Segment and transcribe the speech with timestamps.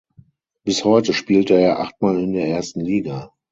[0.63, 3.35] Bis heute spielte er achtmal in der ersten Liga.